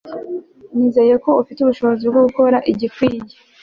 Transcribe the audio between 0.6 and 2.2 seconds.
nizeye ko ufite ubushobozi